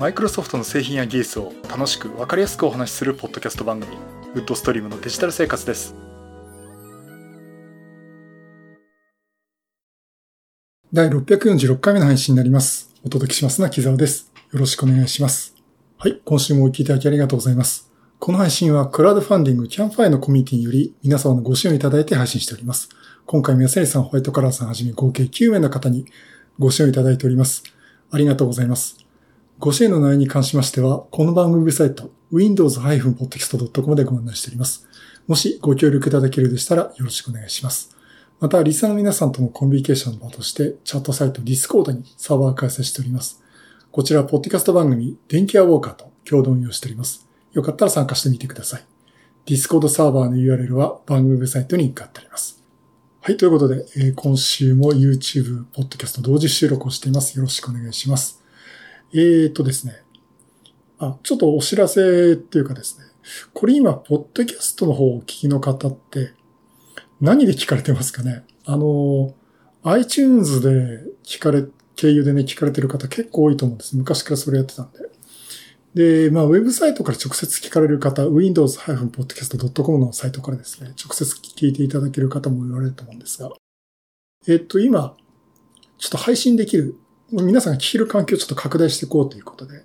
[0.00, 3.94] マイクロソフトの製品や技術を楽しく分かりやすくお話しするポッドキャスト番組
[4.34, 5.94] ウッドストリームのデジタル生活です
[10.90, 15.54] 第646回目の配信になりますお届けしますのは木沢ですよろしくお願いします
[15.98, 22.88] はい今週もお聞きいただきありがとうございますこの配信はクラウドファンディングキャンファイのコミュニティにより皆様のご支援をいただいて配信しております。
[23.26, 26.06] 今回も安成さん、ホワイトカラーさんはじめ合計9名の方に
[26.58, 27.62] ご支援いただいております。
[28.10, 29.09] ありがとうございます。
[29.60, 34.88] ご支援の内容に関しましては、この番組ウェブサイト、windows-podcast.com でご案内しております。
[35.26, 37.94] もしご協力いただけるでしたらよろしくお願いします。
[38.40, 43.42] また、リスナーの皆さんとのコミュニケーションの場として、チャットサイト Discord にサーバー開催しております。
[43.92, 47.28] こちら、ポッドキャスト番組、電気アウォーカーと共同運用しております。
[47.52, 48.84] よかったら参加してみてください。
[49.44, 52.64] Discord サーバーの URL は番組ウェブサイトに貼ってあります。
[53.20, 57.36] はい、ということで、え、今週も YouTube、ポッドキャスト同時収録をしています。
[57.36, 58.39] よろしくお願いします。
[59.12, 60.02] えーとですね。
[60.98, 63.04] あ、ちょっとお知らせっていうかですね。
[63.52, 66.32] これ今、ポッドキャストの方をお聞きの方って、
[67.20, 68.44] 何で聞かれてますかね？
[68.64, 69.34] あの、
[69.82, 71.64] iTunes で聞かれ、
[71.96, 73.96] 経由でね、聞かれてる方結構多いと思うんです。
[73.96, 75.00] 昔からそれやってたんで。
[76.28, 83.50] で、まあ、ウェブサイトから直接聞かれる方、windows-podcast.com のサイトからですね、直接聞いていただける方も言われると思うんですが、
[84.46, 85.16] えっと、今、
[85.98, 86.94] ちょっと配信できる、
[87.32, 89.84] 皆さんが聞ける環境をちょっと拡大していこうということで、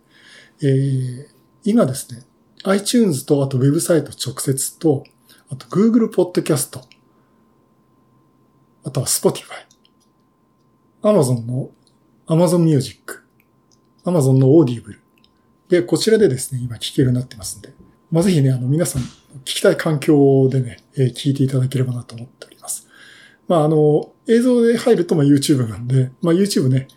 [0.61, 1.27] えー、
[1.63, 2.23] 今ですね、
[2.63, 5.03] iTunes と、あとウェブサイト直接と、
[5.51, 6.79] あと Google Podcast、
[8.83, 9.65] あとは Spotify、
[11.03, 11.69] Amazon の
[12.27, 13.23] Amazon Music、
[14.05, 14.97] Amazon の Audible、
[15.69, 17.73] で、こちらでですね、今聞けるようになってますんで、
[18.11, 22.87] まあ、ぜひね、あの、皆さん、聞きたい環境でね、えー、聞いていただければなと思っております。
[23.47, 26.87] まあ、あの、映像で入ると、まあ、YouTube なんで、まあ、YouTube ね、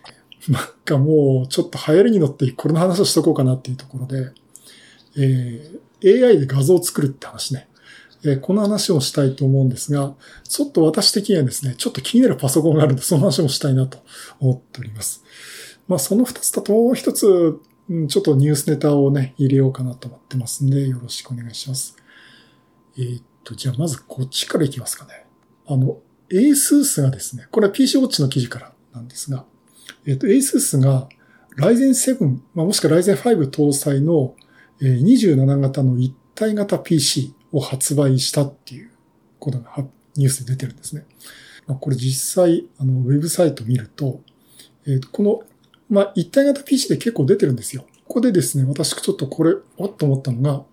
[0.50, 4.32] なんかもう、ちょっと流行りに乗ってこれの話をしとこうかなっていうところで、
[5.16, 7.68] えー、AI で画像を作るって話ね。
[8.24, 10.14] えー、この話をしたいと思うんですが、
[10.48, 13.98] ちょっと私的にはですね、ちょっと気になるパソコンがあるんで、その話もしたいなと
[14.40, 15.22] 思っております。
[15.86, 17.58] まあ、その二つだともう一つ、
[18.08, 21.96] ちょっとニュースネタをね、入れようかなと思ってますんで、よろしくお願いします。
[22.98, 25.26] えー、っと、じゃあまずこっちからいきますかね。
[25.66, 25.98] あの、
[26.30, 29.46] ASUS がですね、これは PC ウォッチの記事からなんですが、
[30.06, 31.08] えー、っと、ASUS が
[31.56, 34.34] Ryzen 7、まあ、もしくは Ryzen 5搭載の
[34.80, 38.90] 27型の一体型 PC を発売したっていう
[39.38, 39.84] ことが
[40.14, 41.04] ニュースで出てるんですね。
[41.66, 44.20] まあ、これ実際、あの、ウェブサイト見ると、
[44.86, 45.42] えっー、この
[45.90, 47.84] まあ、一体型 PC で結構出てるんですよ。
[48.06, 50.64] ここでですね、私ちょっとこれ、おっと思ったのが、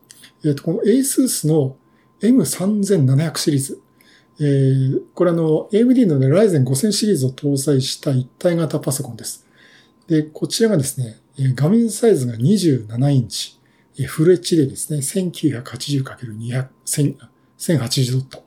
[0.44, 1.78] えっ、ー、と、この ASUS の
[2.22, 3.81] M3700 シリーズ。
[4.40, 9.46] えー、これあの、AMD のね、Ryzen 5000シリーズを搭載した一体型パソコンです。
[10.07, 11.19] で、こちらがですね、
[11.56, 13.59] 画面サイズが27インチ、
[14.07, 16.68] フル HD ですね、1980×200、
[17.57, 18.44] 1080ドット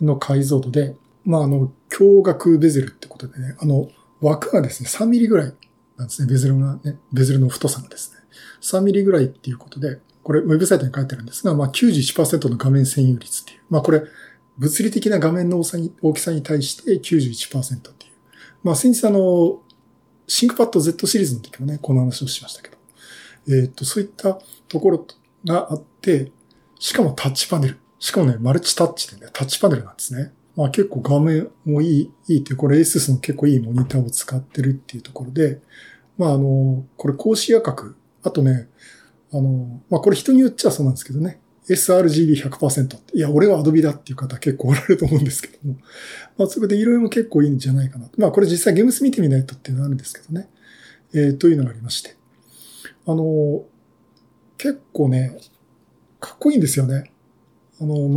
[0.00, 3.88] の解像度で、まあ、あの、驚愕ベゼルってことでね、あの、
[4.20, 5.54] 枠がですね、3ミリぐらい
[5.96, 6.28] なんですね。
[6.32, 8.18] ベゼルがね、ベゼルの太さがですね。
[8.60, 13.60] 3ミリぐらいっていうことで、これウェブサイトに書いてあるんですが、まあ91%の画面占有率っていう。
[13.70, 14.02] まあこれ、
[14.58, 15.62] 物理的な画面の
[16.02, 18.12] 大きさに対して91%っていう。
[18.62, 19.60] まあ先日あの、
[20.26, 22.76] シンクパッド Z シリーズの時もね、この話をしましたけど。
[23.48, 25.06] えっ、と、そういったところ
[25.44, 26.30] があって、
[26.78, 27.78] しかもタッチパネル。
[27.98, 30.32] しかもね、マルチタッチでね、タッチパネルなんですね。
[30.56, 35.60] まあ結構画面もいい、いいっていう、これ ASUS の結構いいモニターを使ってるっていうところで、
[36.18, 38.68] まああの、これ高視野角、あとね、
[39.32, 45.76] あの、まあこれ人によっちゃそうなんですけどね、sRGB100% いや、俺は Adobe だっていう方結構おられると思うんですけども。
[46.36, 48.10] まあ、それで色々も結構いいんじゃないかな。
[48.16, 50.48] まあ、これ実際ゲームス見てみないとっていうのはあるんですけどね。
[51.14, 52.16] えー、というのがありまして。
[53.06, 53.64] あの、
[54.58, 55.38] 結構ね、
[56.20, 57.12] かっこいいんですよね。
[57.80, 58.08] あの、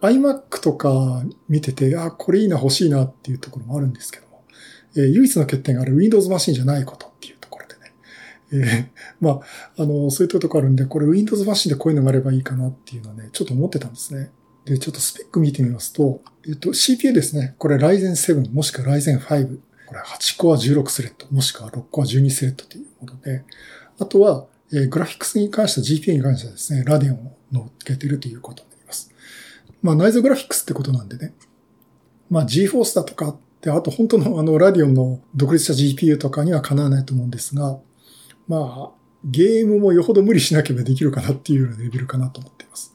[0.00, 4.44] iMac とか見てて、あ、これいいな、欲しいなっていうところもあるんですけども、
[4.96, 7.15] えー、唯一の欠点がある Windows マシンじゃないこと
[8.50, 8.92] でね。
[8.96, 9.40] えー、ま
[9.76, 14.30] あ、あの、そういったとこあるんで、これ Windows マシンでこういうのがあればいいかなっていうのはね、ちょっと思ってたんですね。
[14.64, 17.54] で、ちょっとスペック見てみますと、えっと、CPU ですね。
[17.58, 19.58] これ Ryzen 7もしくは Ryzen 5。
[19.86, 23.44] これ8コア16スレッド、もしくは6コア12スレッドというもので、
[24.00, 29.12] あとは、えー、グラフィックスに関しては GPU に関してはですね、ラディオンを乗っけてるということになります。
[29.82, 31.32] まあ内蔵グラフィックスってことなんでね。
[32.28, 37.78] まあ GForce だとかって、あと本当のあのラディオンの独立した GPU とかにはかなわないと思うんですが、
[38.48, 42.94] まあゲームもよほど無理しなければできるかなっていうようなレベルかなと思っています。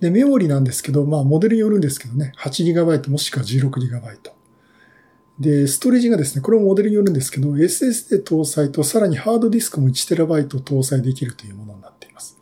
[0.00, 4.36] で、メモリなんですけど、まあモデルによるんですけどね、8GB もしくは 16GB。
[5.38, 12.38] で、ストレージがですね、これもモデルによるんですけど、SSD 搭載とさらにハードディスクも 1TB 搭載できるというものになっています。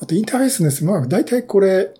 [0.00, 1.94] あとインターフェースですまあ大体これ、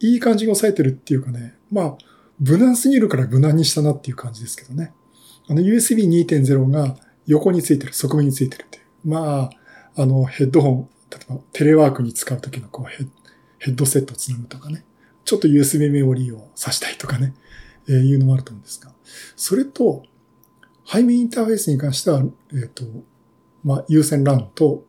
[0.00, 1.98] いい感じに押さえてるっていうかね、まあ、
[2.40, 4.92] 無難すぎるから無難にしたなっていう感じですけどね。
[5.48, 6.96] あの USB 2.0が
[7.26, 9.08] 横についてる、側面についてるっていう。
[9.08, 9.50] ま
[9.96, 13.08] あ、あのヘッドホン、例えばテレワークに使うときのこうヘッ
[13.60, 14.84] ヘッドセットをつなぐとかね。
[15.24, 17.34] ちょっと USB メモリーを挿したいとかね。
[17.88, 18.92] えー、いうのもあると思うんですが。
[19.36, 20.02] それと、
[20.86, 22.20] 背面インターフェースに関しては、
[22.52, 22.84] えっ、ー、と、
[23.62, 24.84] まあ、有線 LAN と、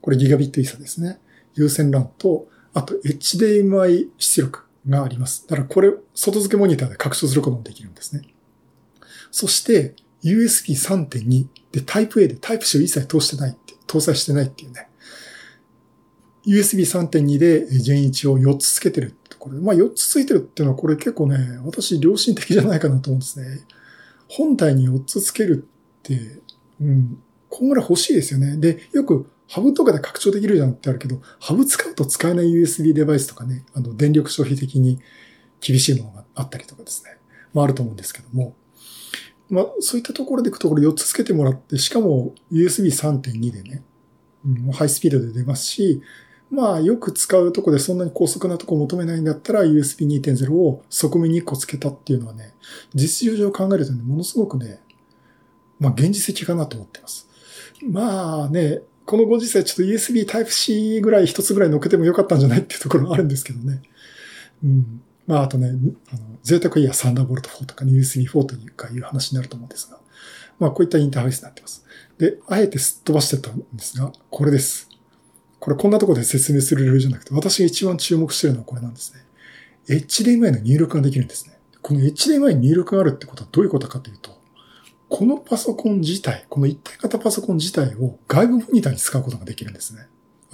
[0.00, 1.20] これギガビットイーサですね。
[1.54, 5.46] 有線 LAN と、あと HDMI 出力があります。
[5.46, 8.22] だからこれ、外付けモニターで拡張することもできるんですね。
[9.30, 9.94] そして、
[10.24, 14.88] USB 3.2で Type A で Type C を一切通してないって、搭載してないっていうね。
[16.46, 23.60] USB 3.2で Gen 1を4つつけてるところで、まあ4つついてるっていうのはこれ結構ね、私良心的じゃないかなと思うんですね。
[24.28, 25.68] 本体に4つつける
[26.00, 26.40] って、
[26.80, 28.56] うん、こんぐらい欲しいですよね。
[28.56, 35.00] で、よくハブとかで拡張できるじゃんってあるけど、ハブ使うと使えない USB デバイスとかね、あの、電力消費的に
[35.60, 37.18] 厳しいものがあったりとかですね。
[37.54, 38.54] まああると思うんですけども。
[39.50, 43.82] まあそういったところでいくところ4つつけてもらって、しかも USB3.2 でね、
[44.44, 46.02] うん、ハイスピードで出ますし、
[46.50, 52.54] まあよく使うとこでそんなに高速なとこ求めないんだったら USB 2.0を側面に1個つけたっていうのはね、
[52.94, 54.80] 実用上考えるとね、ものすごくね、
[55.78, 57.28] まあ現実的かなと思ってます。
[57.82, 63.82] まあね、このご時世ちょっと USB Type-C ぐらい一つぐらい乗っけてもよかったんじゃないっていうところあるんですけどね。
[64.62, 65.02] うん。
[65.28, 70.00] まああとね、あの、贅沢いやサンダーボルト4とか、USB4 というかいう話になると思うんですが。
[70.58, 71.84] まあこういったインターフェースになってます。
[72.16, 74.88] で、あえてすっ飛ばしてたんですが、これです。
[75.60, 79.20] これこんなところで説明するレベルじゃなくて、私が一番注目してるのはこれなんですね。
[79.88, 81.58] HDMI の入力ができるんですね。
[81.82, 84.38] この HDMI に入力があるってことはどういうことかというと、
[85.10, 90.06] このパソコン自体、この一体型パソコン自体を外部モニターに使うことができるんですね。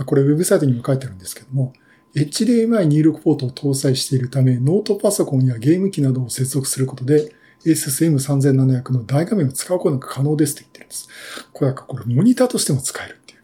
[0.05, 1.73] これウェブサイトにも書いてあるんですけども、
[2.15, 7.33] HDMI 入力ポートを搭載しているため、ノートパソコンやゲーム機などを接続することで、
[7.65, 11.09] SSM3700 の大画面を使うことが可能ですと言ってるんです。
[11.53, 13.41] これはこれモニターとしても使えるっていう。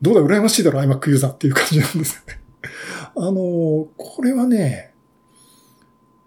[0.00, 2.40] どうだ、羨ましいだろ、iMac ユーザーっていう感じなんですよね。
[3.16, 4.92] あの、これはね、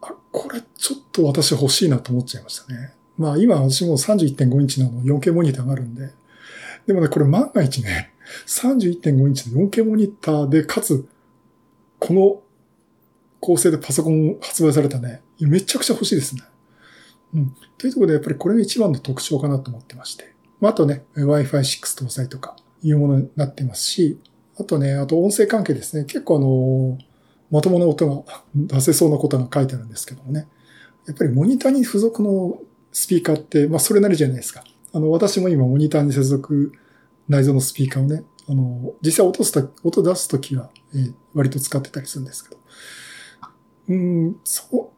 [0.02, 2.94] あ、これちょっと私欲しいなと思っちゃいましたね。
[3.18, 6.10] まあ今私も31.5インチの 4K モニターがあるんで、
[6.88, 8.14] でもね、これ万が一ね、
[8.48, 11.06] 31.5インチの 4K モニターで、かつ、
[12.00, 12.42] この
[13.40, 16.44] 構成でパソコン発売されたね、めちゃくちゃ欲しいですね。
[17.34, 17.56] うん。
[17.78, 20.34] というところでやっぱりこれが一番の特徴かなと思ってまして。
[20.60, 24.20] まあ、とね、Wi-Fi 6搭載とか、いうものになってますし、
[24.60, 26.06] あとね、あと音声関係ですね。
[26.06, 26.98] 結構あの、
[27.52, 28.24] まともな音が
[28.56, 30.48] 出せそうなことが書いてあるんですけどもね。
[31.08, 32.60] やっぱりモニターに付属の
[32.92, 34.64] スピーカーって、まあそれなりじゃないですか。
[34.94, 36.74] あの、私も今モニターに接続
[37.28, 42.62] 内蔵のスピーカーをね、あの、実際落とすと、音出すときは、え、割と使ってたりするんですけど。
[43.90, 44.94] うん、そ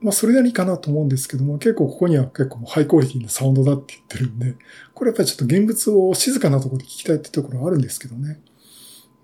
[0.00, 4.56] う、まあそれなりかなと思うんですけども、結構ここには結構ハイクオリティなサウンドだって言ってるんで、
[4.94, 8.40] これやっぱりちょっと現物を静かなところで聞きたいってところはあるんですけどね。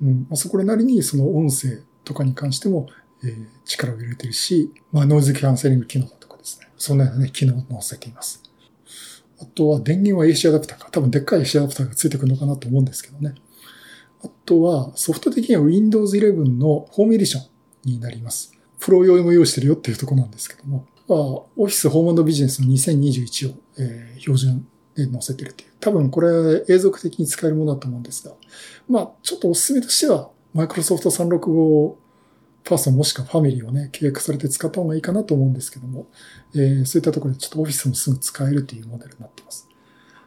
[0.00, 2.88] うん、まあ、そこなりにその音声とかに関しても、
[3.22, 6.68] えー、力を入れてるし、まあノイズキャンセリング機能だとかですね。
[6.76, 8.42] そんなようなね、機能を載せています。
[9.40, 10.88] あとは電源は AC アダプターか。
[10.90, 13.34] 多分でっかい AC アダプターがついてくるのかなと思うんですけどね。
[14.24, 17.44] あとはソフト的には Windows 11のホームエディション
[17.84, 18.52] になります。
[18.78, 25.70] プロ用にも用意してるよっていうとこなんですけども、まあ、オフィスホームビジネスの2021を、えー、標準で載せてるっていう。
[25.80, 28.34] 多分これ永続的に使えるものだと思うんですが、
[28.88, 31.94] まあ、ちょっとおすすめとしては、マイクロソフト365
[32.64, 36.06] パーソンもしくはファミリーをね、契約されて使った方がいいかなと思うんですけども、
[36.54, 39.68] えー、そういったところでちょっとオフィスもすぐ使えるというモデルになってます。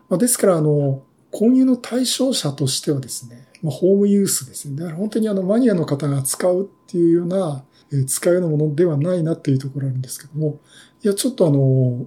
[0.09, 1.03] まあ、ですから、あの、
[1.35, 4.77] 購入の対象者としてはですね、まあ、ホームユースですね。
[4.77, 10.61] だから本当にあのマニアの方が使うっていうような、えー、使うようなものではないなっていうところあるんですけども、
[11.03, 12.05] いや、ちょっとあの、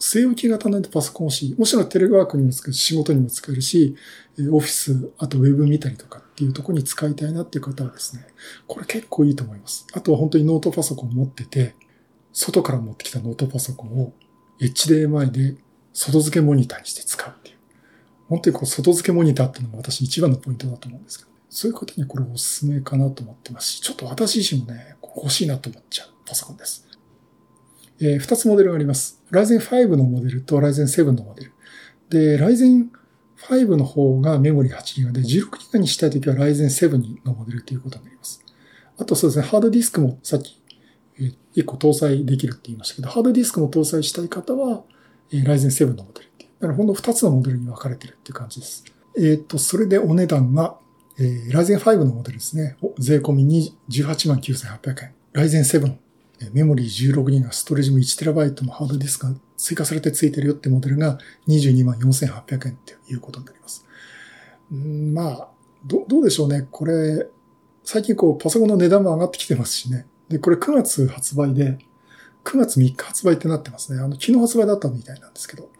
[0.00, 1.54] 据え置き型のパソコン欲しい。
[1.54, 3.94] もちろんテレワークにも使えるし、仕事にも使えるし、
[4.50, 8.26] オフィス、あとウェブ見たりとかっていうところに使いたいなっていう方はですね、
[8.66, 9.86] これ結構いいと思います。
[9.92, 11.76] あとは本当にノートパソコン持ってて、
[12.32, 14.12] 外から持ってきたノートパソコンを
[14.60, 15.56] HDMI で
[15.92, 17.55] 外付けモニターにして使うっていう。
[18.28, 26.86] 本当にこう外付けモニターっていうのが私一番のポイントだと思うんですけど、ねそういう方にこれおすすめかなと思ってますし、ちょっと私自身もね、欲しいなと思っちゃうパソコンです。
[27.98, 29.22] えー、2つモデルがあります。
[29.30, 31.52] Ryzen 5のモデルと Ryzen 7のモデル。
[32.10, 32.88] で、Ryzen
[33.48, 38.44] 5の方がメモリ 8GB で、16GB にしたいときは Ryzen 7のモデルということになります。
[38.98, 40.60] あとそうですね、ハードディスクもさっき
[41.18, 44.82] え1個搭載できるって言いましたけど、ハードディスクも搭載したい方は、
[45.32, 46.25] えー、Ryzen 7のモデル。
[46.60, 48.84] だからほんの2つのモデルに分かれてるっていう感じです。
[49.16, 50.78] えっ、ー、と、それでお値段が、
[51.18, 52.76] えー、Ryzen 5のモデルですね。
[52.98, 55.14] 税込み18万9800円。
[55.34, 55.96] Ryzen 7、
[56.52, 63.86] メモリー 16GB、ストレージも 1TB のハードディスクが追加されて付いてるよってモデルが22万4800円っていうことになります。
[64.74, 65.48] んまあ、
[65.84, 66.66] ど、どうでしょうね。
[66.70, 67.26] これ、
[67.84, 70.06] 最近こう、パソコンの値段も上がってきてますしね。
[70.28, 71.78] で、これ9月発売で、
[72.44, 74.00] 9月3日発売ってなってますね。
[74.00, 75.70] あの、昨日発売だったみたいなんですけど。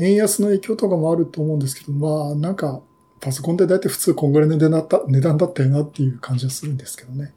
[0.00, 2.80] 円安の影響とかもあると思うんですけど、まあ、なんか、
[3.20, 7.34] パソコンで大体普通こんぐらいの値段だった値段だったよなっていう感じはするんですけどね。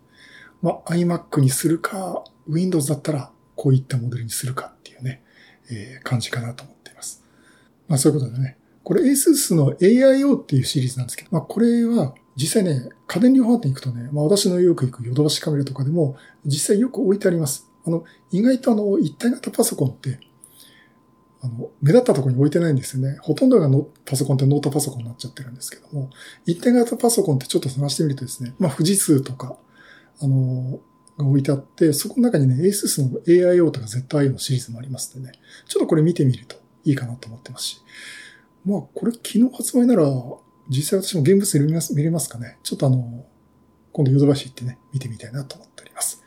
[0.62, 5.22] まあ、iMac にするか、Windows だったらこういったモデルにするかっていうね、
[5.70, 7.24] えー、感じかなと思っています。
[7.88, 8.58] まあ、そういうことでね。
[8.84, 17.70] これ ASUS の AIO っていうシリーズなんですけど、まあ、これは実際ね、家電量販店行くとね、まあ私のよく行くヨドバシカメラとかでも実際よく置いてあります。
[17.86, 20.20] あの、意外とあの、一体型パソコンって、
[21.44, 23.18] あの、目立ったところに置いてないんですよね。
[23.22, 26.10] ほとんどがのパソコンってノートパソコンになっちゃってるんですけども、
[26.46, 29.58] 一体型パソコンってちょっと探してみるとですね、まあ富士通とか、
[30.22, 30.80] あの、
[31.18, 37.82] が置いてあって、そこの中にね、ASUS の AIO とか ZIO のシリーズもありますんでね、ちょっとこれ見てみるといいかなと思ってますし、
[38.66, 40.06] まあこれ昨日発売なら、
[40.70, 42.58] 実際私も現物で見れます見れますかね。
[42.64, 43.26] ちょっとあの、
[43.92, 46.24] 今度ヨドバシ行ってね、見てみたいなと思っております。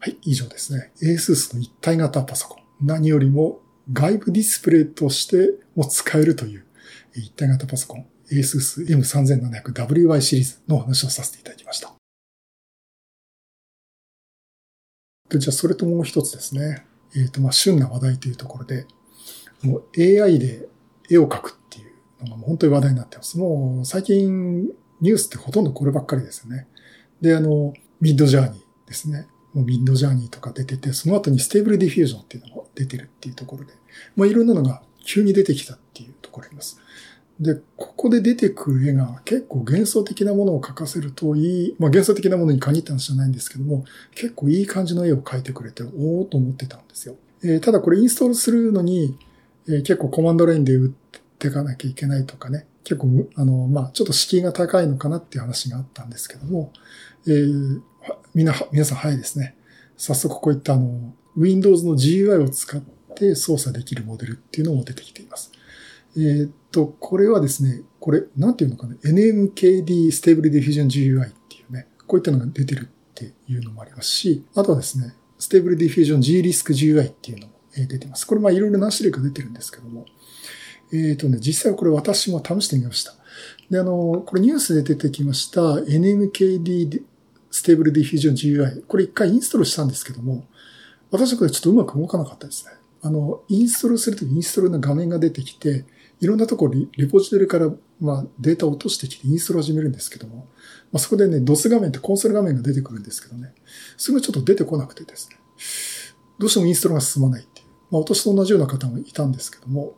[0.00, 0.92] はい、以上ですね。
[1.00, 2.61] ASUS の一体型パソコン。
[2.82, 3.60] 何よりも
[3.92, 6.66] 外部ディスプレイとしても使えるという
[7.14, 8.06] 一体型パソコン。
[8.30, 11.92] ASUS M3700WY シリーズの話をさせていただきました。
[15.28, 16.86] でじゃあ、それともう一つですね。
[17.14, 18.86] えっ、ー、と、まあ、旬な話題というところで、
[19.62, 20.68] もう AI で
[21.10, 23.38] 絵を描くっていうのがもう本当に話題になってます。
[23.38, 24.66] もう最近
[25.00, 26.66] ニュースってほとんどこればっかりですよね。
[27.20, 29.26] で、あの、ミッドジャーニーですね。
[29.54, 33.72] もう Midjourney とか出てて、その後に Stable Diffusion っていうのも出てるっていうところで、
[34.16, 36.80] まあいろんなのが急に出てきたっていうところあります。
[37.40, 47.16] で、ここで出てくる絵が結構幻想的なものを描かせるといい、まあ幻想的なものに限った話じゃないんですけども、結構いい感じの絵を描いてくれて、おおと思ってたんですよ。
[47.42, 49.18] えー、ただこれインストールするのに、
[49.66, 50.90] えー、結構コマンドラインで打っ
[51.38, 56.72] ていかなきゃいけないとかね、結構、あの、まあちょっと敷居が高いのかなっていう話があったんですけども、
[57.26, 57.80] えー、
[58.34, 59.54] みんな、皆さん早いですね。
[59.96, 62.80] 早速こういったあの、Windows の GUI を使っ
[63.14, 65.52] て操作できるモデルっていうのも出てきています。
[66.16, 78.26] えー、っと、これはですね、これ、なんていうのかな、NMKD Stable Diffusion GUI っていうね、こういったのが出てるっていうのもありますし、あとはですね、Stable Diffusion GRISC GUI っていうのも出てます。
[78.26, 80.06] これまあいろいろ何種類か出てるんですけども、
[80.92, 83.14] えっ、とね、実際はこれ私も試してみました。
[83.70, 87.02] で、あの、これニュースで出てきました NMKD
[87.52, 88.84] Stable Diffusion GUI。
[88.86, 90.46] これ一回インストールしたんですけども、
[91.10, 92.72] 私はこれちょっとうまく動かなかったですね。
[93.02, 95.84] あの、インストールするときインストールの画面が出てきて、
[96.20, 100.46] いろんなところリポジトリから、まあ、データを落としてきてインストール始めるんですけども、
[100.92, 103.52] まあ、そこでね、DOS 画面ってコンソール画面が出てくるんですけどね、
[103.96, 105.36] それがちょっと出てこなくてですね、
[106.38, 107.66] どうしてもインストールが進まないっていう。
[107.90, 109.94] まあ、私と同じような方もいたんですけども、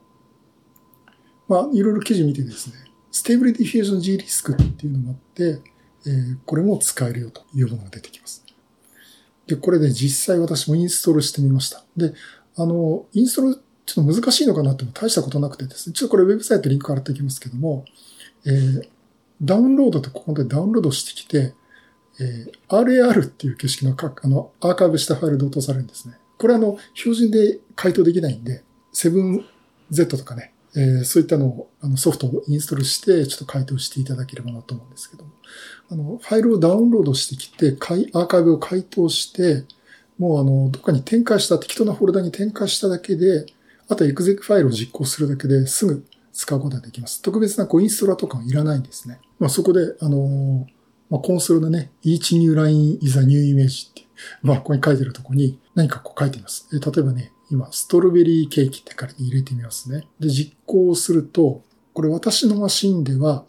[1.47, 2.75] まあ、いろいろ記事見てですね、
[3.11, 5.61] ステーブルディフュージョン G リスクっていうのがあって、
[6.07, 8.45] えー、これも使えるよというものが出てきます。
[9.47, 11.85] で、これで実際私もインストールしてみました。
[11.97, 12.15] で、
[12.57, 13.55] あの、インストール
[13.87, 17.85] ちょっと難しいのかなっても大したことなくてですね、ちょっとこれウェブサイトリンク貼っておきますけども、
[18.47, 18.89] えー、
[19.43, 21.55] ダウンロードとここでダウンロードしてきて、
[22.21, 26.15] えー、RAR っていう形式のかあのアーカイブしたファイルで落とされるんですね。
[26.39, 28.63] これあの、標準で解凍できないんで、
[28.95, 35.31] 7Z とかね、えー、そういったのを、あの、ソフトをインストールして、ちょっと回答していただければなと思うんですけども。
[35.91, 37.77] あの、ファイルをダウンロードしてきて、
[38.13, 39.65] アーカイブを回答して、
[40.19, 43.47] もうあの、どっかに展開した、適当なフォルダに展開しただけで、
[43.89, 47.21] あとエグゼクファイルを実行するだけですぐ使うことができます。
[47.23, 49.21] 特別なこうインストラとかはいらないんですね。
[49.39, 50.67] まあ、そこで、あの、
[51.11, 54.05] まあ、コンソールのね、each new line is a new image って
[54.43, 56.69] まあ、ここに書いてるとこに何かこう書いています。
[56.73, 60.07] 例えばね、今、ストロベリーケーキって仮に入れてみますね。
[60.19, 61.63] で、実行すると、
[61.93, 63.45] これ私のマシンでは、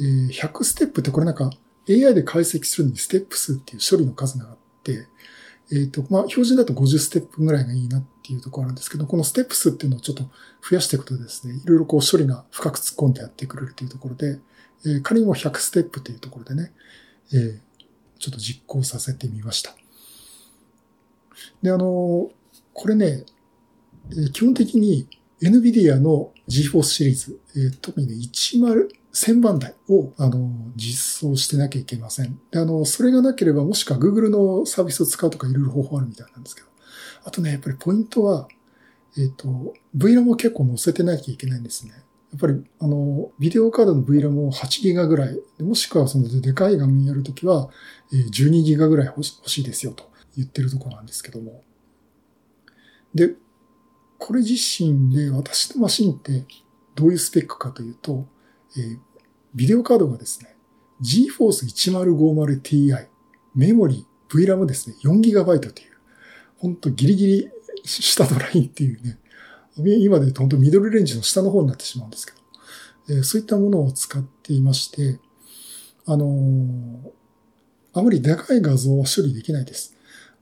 [0.00, 1.50] え、100ステップってこれなんか
[1.88, 5.06] AI で解析するのにステップ数っていう処理の数があって、
[5.72, 10.24] えっ、ー、と、まあ、標準だと50ステップぐらいがいいなっていうところなんですけど、このステップ数っていうのをちょっと
[10.68, 14.38] 増やしていくとですね、いろいろこう処理が深く突っ込んでやってくれるというところで、
[14.84, 16.72] えー、仮にも100ステップというところでね、
[17.32, 17.58] えー、
[18.18, 19.74] ちょっと実行させてみました。
[21.62, 22.30] で、あの、
[22.72, 23.24] これね
[24.12, 25.06] え、基本的に
[25.42, 32.38] NVIDIA の GForce シリーズ、えー、特にね、10 1000番台を、あの、実装してなきゃいけません。
[32.50, 36.68] で、あの、それがなければ、もしくは Google のサービスを使うとかいろいろ方法あるみたいなんですけど。
[37.24, 38.48] あとね、やっぱりポイントは、
[39.16, 41.92] えっ、ー、と、VRAM を結構載せてなきゃいけないんですね。
[42.30, 47.68] やっぱり、あの、ビデオカードの VRAM を8ギガぐらい、もしくはそのでかい画面やるときは、
[48.12, 51.64] 12ギガぐらい欲しいですよと言ってるとこなんですけども。
[53.12, 53.34] で、
[54.20, 56.44] これ自身で私のマシンって
[56.94, 58.26] どういうスペックかというと、
[58.76, 58.98] えー、
[59.54, 60.54] ビデオカードがですね、
[61.02, 63.06] GForce 1050Ti、
[63.54, 65.72] メモリ、VRAM ですね、4GB という、
[66.58, 67.50] ほんとギリギリ
[67.84, 69.18] 下のラインっていうね、
[69.78, 72.38] 今で言うと本当ミドルレンジの下の方になってしまうんですけど、
[73.16, 75.18] えー、そういったものを使っていまして、
[76.04, 77.10] あのー、
[77.94, 79.96] あまりでかい画像は処理できないです。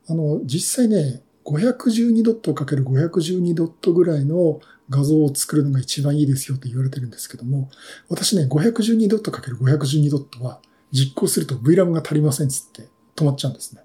[0.08, 7.70] あの、実際ね、512ドット ×512 ドットぐらいの画像を作るのが一番いいですよって言われてるんですけども、
[8.08, 10.60] 私ね、512ドット ×512 ドットは
[10.92, 13.82] 実行すると VRAM が足りませんっつって止まっちゃうんですね。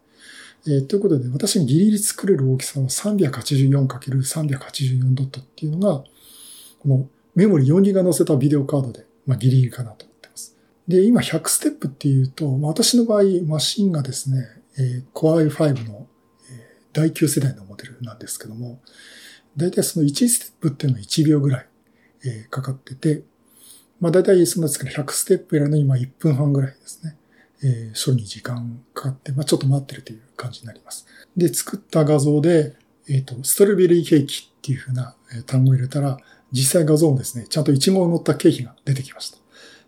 [0.66, 6.06] えー、ということで、私にギリギリ作れる大きさは 384×384 ドットっていうのが、
[6.80, 10.56] このメモリ4ギガ載せたビデオカードで、まあ、ギリギリかなと思ってます。
[10.88, 16.08] で、今100ステップっていうと、まあ、私の場合、マシンがですね、えー、Core i5 の、
[16.94, 18.80] 第9世代のモデルなんですけども、
[19.58, 21.68] だいたいその1ステップっていうのは1秒ぐらい、
[22.26, 23.24] えー、かかってて、
[24.00, 27.18] まあだいたいそのですから100ステップやるのに今1分半ぐらいですね。
[27.64, 31.08] えー、処理に時間かかって、まあ、ちょっと待ってるという感じになります。
[31.38, 32.76] で、作った画像で、
[33.08, 36.18] えっ、ー、と、ストロベリーケーキっていうふうな単語を入れたら、
[36.52, 39.38] 実際画像もですね、ちゃんとイチゴを乗ったケーキが出てきました。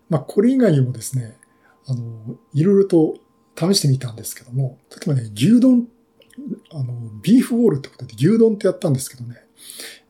[0.09, 1.37] まあ、これ以外にもですね、
[1.87, 3.15] あの、いろいろと
[3.57, 5.87] 試してみたんですけども、例えばね、牛丼、
[6.71, 9.37] あの、ビーフウォールってことで牛丼ってやったんですけどね、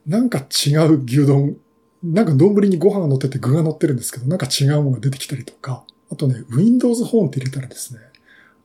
[0.06, 1.56] なんか違う牛丼、
[2.02, 8.00] なんか丼にご飯が乗ってて具が乗ってるんですけど、なんか違うものが出てきたりとか、あとね、Windows Phone って入れたらですね、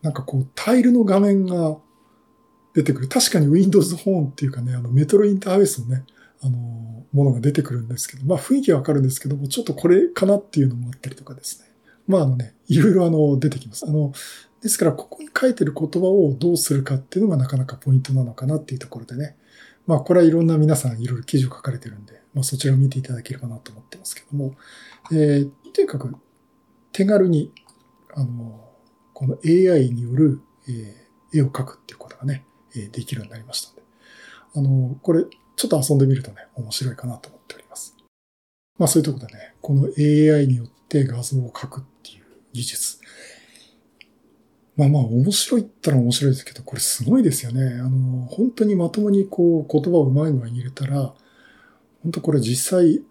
[0.02, 1.78] なんかこう、タイルの画面が
[2.74, 3.08] 出てくる。
[3.08, 6.04] 確かに Windows Phone っていうかね、あの、メトロインターフェースのね、
[6.42, 11.66] あの、ものが出てくるんですけど、まあ雰囲気はわかるんですけども、ちょっとこれかなっていうのもあったりとかですね。
[12.08, 13.86] まああのね、いろいろあの、出てきます。
[13.88, 14.14] あの、
[14.62, 19.36] ですから、ここに書いてる言葉をどうするかっていうのがなかなかポイントなのかなっていうところでね。
[19.88, 24.54] まあ、これはいろんな皆さんいろいろ記事を書かれてるんで、まあ、そちらを見ていただければなと思ってますけども、
[25.12, 26.16] えー、とにかく、
[26.92, 27.52] 手軽に、
[28.14, 28.70] あの、
[29.14, 32.46] この AI による、えー、絵を描くっていうことがね、
[32.76, 33.82] え、できるようになりましたので、
[34.56, 37.96] あの、これ、ちょっと遊んでみるとね、面白いかなと思っております。
[38.78, 43.01] まあそういうところでね、この AI によって画像を描くっていう技術。
[44.78, 47.80] まあまあ面白いったら面白いですけど、これすごいですよね。
[47.80, 51.14] あの、本当にまともにこう言葉をうまい具合に入れたら、
[52.04, 53.04] 本当これ実際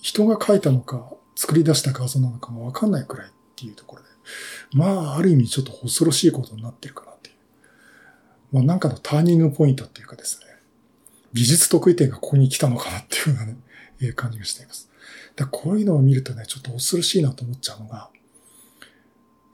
[0.00, 4.08] 人が描いたのか、作り出した画像なのかもわかんないくらいっていうところで、
[4.72, 7.36] まあ、ある意味ちょっと恐ろしいことになってるかなっていう。
[8.52, 10.46] まあ、なんかのターニングポイントっていうかですね、
[11.32, 13.52] 技術得意点がここに来たのかなっていうような
[14.00, 14.88] ね、感じがしています。
[15.36, 18.10] だこういうのを見るとね、ちょっと恐ろしいなと思っちゃうのが、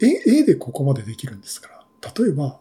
[0.00, 2.61] 絵、絵でここまでできるんですから、例えば、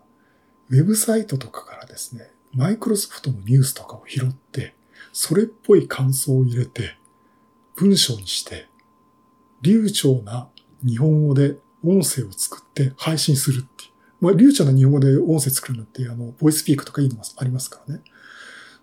[0.70, 4.76] ウェブサイトとかからですね、マイクロソフトのニュースとかを拾って、
[5.12, 6.98] それっぽい感想を入れて、
[7.76, 8.68] 文章にして、
[9.62, 10.50] 流暢な
[10.86, 13.92] 日本語で音声を作って配信するっていう。
[14.22, 18.02] まあ、流暢な日本語で音声作るのって、あの、ボイスピークとかいいのもありますからね。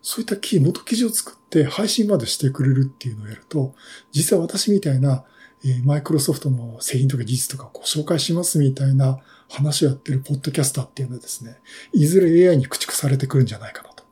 [0.02, 3.74] そういったキー、元記事を作って配信までしてくれるっていうのをやると、
[4.12, 5.24] 実際私みたいな、
[5.64, 9.18] え、マイクロソフトの製品とか技術とかを紹介しますみたいな
[9.48, 11.58] 話をやってるポッドキャスターっていうのはですね、
[11.92, 14.04] いずれ AI に駆逐されてくるんじゃないかなと。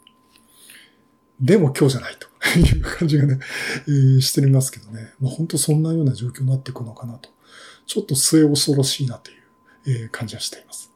[1.40, 3.38] でも今日じゃないと いう感じがね、
[3.86, 5.12] えー、してみますけどね。
[5.20, 7.30] まあ、本当そんなような状況になっていくのかなと。
[7.86, 10.92] ちょっと末恐ろしいなという、え、感じはしています。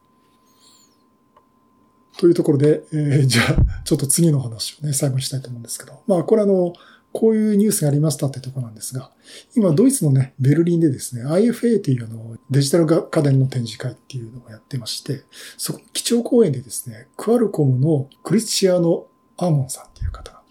[2.17, 6.03] というところで、えー、じゃあ、ちょっと次の話をね、最後にしたいと思うんですけど。
[6.05, 6.73] まあ、これあの、
[7.13, 9.11] こういうニュースがありましたってとこなんですが、
[9.55, 15.21] 今、ドイツのね、ベルリンでですね、IFA というあの、デジタル家電の展示会っていうのをやってまして、
[15.57, 19.05] そこ、基調講演でですね、クアルコムのクリスチアーノ・
[19.37, 20.41] アーモンさんっていう方が、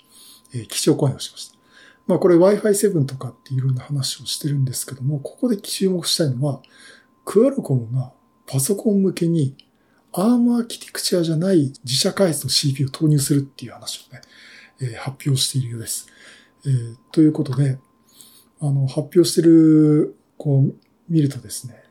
[0.55, 1.59] えー、基調講演をしました。
[2.07, 6.62] まあこれ Wi-Fi7 とかっていろんな話をしてるんですけども、ここで注目したいのは、
[7.25, 8.12] クアルコムが
[8.46, 9.57] パソコン向けに
[10.12, 14.20] アームアーキテクチャじゃない自社開発の CPU を投入するっていう話をね、
[14.81, 16.09] え、発表しているようです。
[16.66, 17.79] えー、ということで、
[18.61, 20.75] あの、発表してる、こう、
[21.09, 21.83] 見るとですね、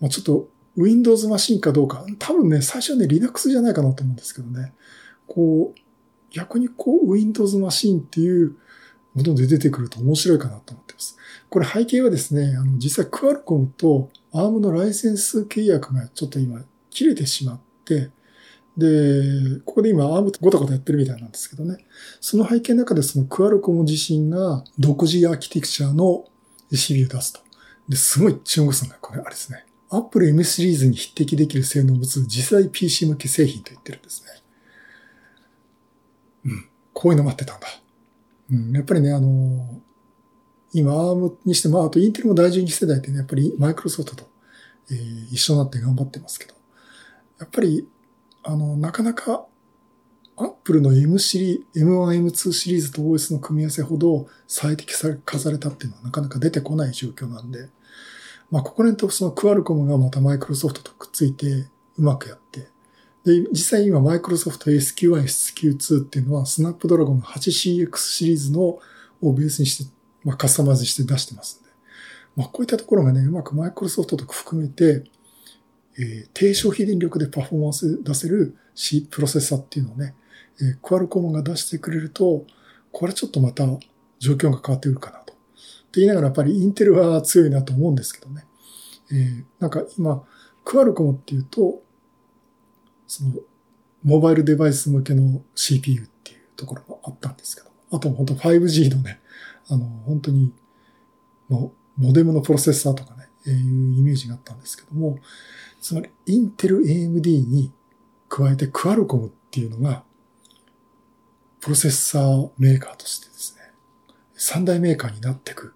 [0.00, 4.72] まあ、ちょっと Windows マシンかどうか、多分ね、最初はね、Linux じゃないかなと思うんですけどね、
[5.26, 5.80] こう、
[6.30, 8.56] 逆にこう、Windows マシンっていう
[9.14, 11.16] もので出てくると面白いかなと思ってます。
[11.48, 18.10] これ背景はですね、あの、実際クアルコムと ARM のライセンス契約がちょっと今切れてしまって、
[18.76, 21.84] で、ここで今 ARM ごたごたやってるみたいなんですけどね。
[22.20, 26.26] その背景の中でそのクアルコム自身が独自アーキテクチャの
[26.72, 27.40] CPU を出すと。
[27.88, 29.64] で、すごい注目するのがこれあれですね。
[29.90, 34.28] Apple M シリーズに匹敵できる性能を持つ次世代 PC 向け製品と言ってるんですね。
[36.46, 36.68] うん。
[36.92, 37.66] こういうの待ってたんだ。
[38.50, 38.72] うん。
[38.72, 39.80] やっぱりね、あの
[40.72, 44.24] 今 ARM にしても、あとインテルも第12世代ってね、やっぱりマイクロソフトと、
[44.90, 46.54] えー、一緒になって頑張ってますけど、
[47.38, 47.86] やっぱり、
[48.44, 49.46] あの、なかなか、
[50.36, 54.92] アップルの M シリー、M1、M2 シリーズと OS の組み合わせほど最適
[55.24, 57.68] 化されたっていうのはなかなか出てこない状況なんで、
[58.50, 62.68] まあ、ここら辺とそのクアルコムがまたマイクロソフトとくっついてうまくやって、
[63.24, 69.90] で、実際今マイクロソフト SQ1、SQ2 っていうのはスナップドラゴンの 8CX シリーズのをベースにして、
[70.24, 71.70] まあ、カスタマイズして出してますんで。
[72.36, 75.04] まあ、こういったところがね、うまくマイクロソフトとか含めて、
[75.98, 80.14] えー、低消費電力でパフォーマンス出せる C プロセッサーっていうのをね、
[80.60, 82.44] えー、クアルコムが出してくれると、
[82.92, 83.64] これちょっとまた
[84.18, 85.32] 状況が変わってくるかなと。
[85.32, 85.36] っ
[85.94, 88.44] て言いながらやっぱりインテルは強いなと思うんですけどね。
[89.12, 90.24] えー、なんか今、
[90.64, 91.82] クアルコムっていうと、
[93.06, 93.32] その、
[94.02, 99.20] モバイルデバイス向けの CPU っていうところもあったんですけど、あと本当 5G のね、
[99.68, 100.52] あの、本当に、
[101.48, 105.18] もう、モデムのプロセッサーとかね、えいうイメージがあったんですけども、
[105.84, 107.70] つまり、インテル AMD に
[108.30, 110.02] 加えてクアルコムっていうのが、
[111.60, 113.70] プロセッサーメーカーとしてですね、
[114.32, 115.74] 三大メーカーになっていく、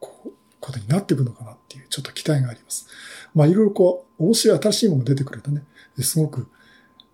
[0.00, 2.88] こう、ことになっていくのかなっていう、ちょっと期待があります。
[3.32, 5.62] まあ、いろいろこう、面白い新しいものが出てくるとね、
[6.00, 6.48] すごく、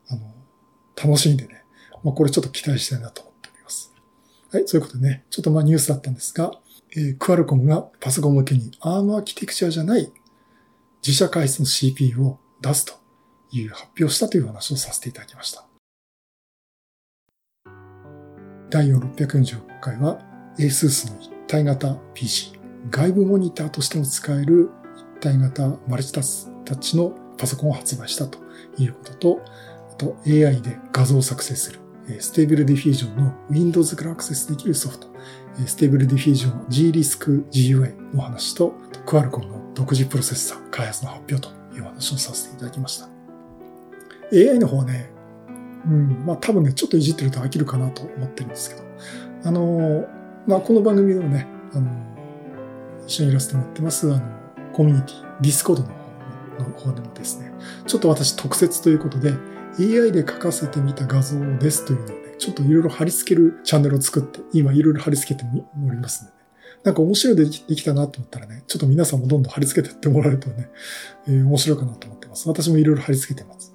[0.09, 0.23] あの、
[0.97, 1.65] 楽しんでね、
[2.03, 3.93] まあ、これちょっと期待したいなと思っております。
[4.53, 6.51] はい、そういうことでね、ちょっとまあニュースだったんですが、
[6.93, 10.11] えー、クアルコムがパソコン向けに ARM アーキテクチャじゃない
[11.07, 12.95] 自社開発の CPU を出すと
[13.53, 15.65] いう発表したという話をさせていただきました。
[18.69, 20.19] 第4646回は
[20.59, 22.59] ASUS の一体型 PC、
[22.91, 28.41] 外部モニターとしても使える一体型マルチタスタッチのパソコンを発売したと
[28.77, 29.41] いうことと、
[29.93, 31.79] あと AI で画像を作成する、
[32.19, 35.07] Stable Diffusion の Windows からアクセスできるソフト、
[35.67, 38.75] Stable Diffusion GRisk GUI の話と、
[39.07, 43.09] クアルコムの独自プロセッサー開発の発表という話をさせていただきました。
[44.33, 45.11] AI の方はね、
[45.87, 48.83] うん、まあ多分ね、ちょっといじってると飽きるかなと思ってるんですけど、
[49.45, 50.09] あの、
[50.47, 51.91] まあこの番組でもね、あの、
[53.07, 54.23] 一緒にいらせてもらってます、あの、
[54.73, 57.53] コミュニティ、ディスコードの方の方でもですね、
[57.87, 59.35] ちょっと私特設ということで、
[59.79, 66.46] AI で書かせてみた画像ですというのをね、ちょっといろいろ貼り付けるチャンネルを作って、今いろいろ貼り付けておりますので、ね
[66.85, 70.71] なんか面白いのできたなと思ったらね、ちょっと皆さんもどんどん貼り付けてってもらえるとね、
[71.27, 72.49] えー、面白いかなと思ってます。
[72.49, 73.75] 私もいろいろ貼り付けてます。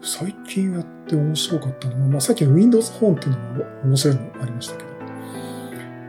[0.00, 4.88] 最近やって面白かったのは、まあ、さっきの Windows 本っていうのも面白いのもありましたけど、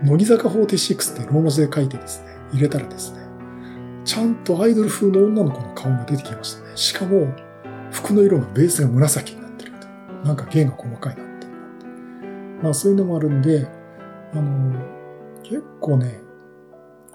[0.04, 3.20] 乃木坂46ってローマ字で書いてですね、入れたらですね、
[4.06, 6.72] ちゃんとアイドル風の女の子の顔が出てきましたね。
[6.76, 7.28] しかも、
[7.92, 9.88] 服の色がベースが紫になってると。
[10.26, 11.48] なんか弦が細かいなって。
[12.64, 13.68] まあそういうのもあるんで、
[14.34, 14.99] あの、
[15.50, 16.20] 結構ね、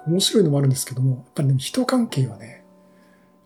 [0.06, 2.64] 面白いのもあるんですけども、やっぱりね、人関係はね、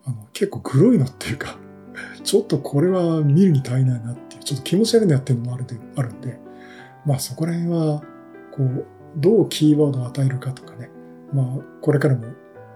[0.07, 1.59] あの、結構グロいのっていうか、
[2.25, 6.41] ちょっとこれは見るに足りないなっていう、ちょっと気持ち悪いのやってるのもあるで、あるんで、
[7.05, 8.03] まあそこら辺は、
[8.51, 10.91] こう、どうキーワードを与えるかとかね、
[11.35, 11.47] まあ
[11.83, 12.23] これからも、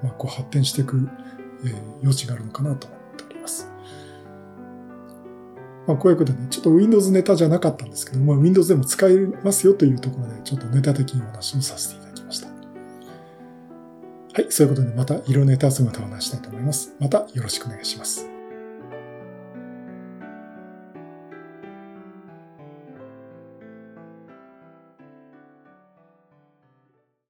[0.03, 1.09] まあこう発展していく、
[1.65, 3.73] えー、余地があるのかなと思っております。
[5.87, 12.02] まあこういうことでね、ちょっと Windows ネタじゃなかったんですけど、まあ Windows でも使えますよというところで、ちょっとネタ的にお話をさせていただきました。
[14.35, 16.95] はい、そういうことでまた色ネタ集めと話したいと思います。
[16.99, 18.32] またよろしくお願いします。